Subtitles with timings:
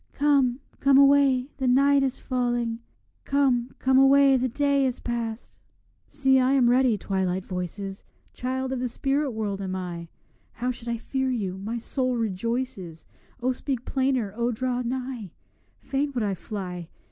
[0.13, 2.79] Come, come away, the night is falling;
[3.23, 5.57] 'Come, come away, the day is past.'
[6.07, 8.03] See, I am ready, Twilight voices!
[8.33, 10.07] Child of the spirit world am I;
[10.53, 11.59] How should I fear you?
[11.59, 13.05] my soul rejoices,
[13.43, 14.33] O speak plainer!
[14.35, 15.33] O draw nigh!
[15.81, 16.89] Fain would I fly!